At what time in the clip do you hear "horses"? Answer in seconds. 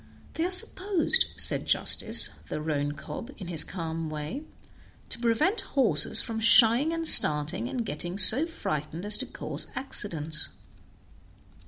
5.61-6.23